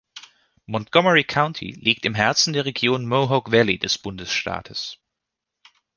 [0.67, 4.97] Montgomery County liegt im Herzen der Region Mohawk Valley des Bundesstaates.